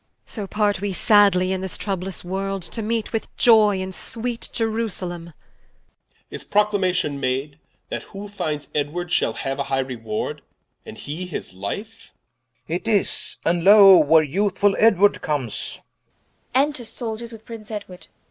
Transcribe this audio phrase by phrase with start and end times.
[0.25, 5.27] So part we sadly in this troublous World, To meet with Ioy in sweet Ierusalem
[5.27, 5.33] Edw.
[6.31, 10.41] Is Proclamation made, That who finds Edward, Shall haue a high Reward,
[10.87, 12.15] and he his Life?
[12.67, 12.81] Rich.
[12.81, 15.77] It is, and loe where youthfull Edward comes.